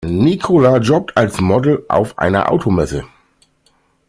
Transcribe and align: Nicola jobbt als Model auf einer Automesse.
Nicola 0.07 0.77
jobbt 0.81 1.15
als 1.15 1.39
Model 1.41 1.85
auf 1.87 2.17
einer 2.17 2.51
Automesse. 2.51 3.05